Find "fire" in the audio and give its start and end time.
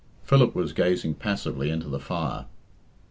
1.99-2.47